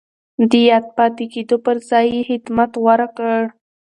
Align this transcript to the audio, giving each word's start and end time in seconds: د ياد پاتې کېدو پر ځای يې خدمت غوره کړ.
د 0.49 0.51
ياد 0.69 0.85
پاتې 0.97 1.25
کېدو 1.33 1.55
پر 1.65 1.75
ځای 1.89 2.05
يې 2.15 2.21
خدمت 2.29 2.71
غوره 2.81 3.07
کړ. 3.17 3.41